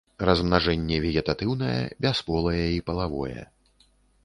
[0.27, 3.41] Размнажэнне вегетатыўнае, бясполае і палавое.